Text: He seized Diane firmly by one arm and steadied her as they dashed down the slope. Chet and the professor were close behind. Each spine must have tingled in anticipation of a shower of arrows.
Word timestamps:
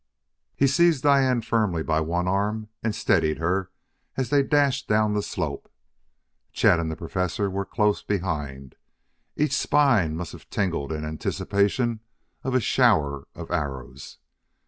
He 0.55 0.65
seized 0.65 1.03
Diane 1.03 1.41
firmly 1.41 1.83
by 1.83 1.99
one 1.99 2.27
arm 2.27 2.69
and 2.81 2.95
steadied 2.95 3.37
her 3.37 3.69
as 4.17 4.31
they 4.31 4.41
dashed 4.41 4.87
down 4.87 5.13
the 5.13 5.21
slope. 5.21 5.71
Chet 6.51 6.79
and 6.79 6.89
the 6.89 6.95
professor 6.95 7.51
were 7.51 7.65
close 7.67 8.01
behind. 8.01 8.73
Each 9.35 9.53
spine 9.55 10.15
must 10.15 10.31
have 10.31 10.49
tingled 10.49 10.91
in 10.91 11.05
anticipation 11.05 11.99
of 12.43 12.55
a 12.55 12.59
shower 12.59 13.27
of 13.35 13.51
arrows. 13.51 14.17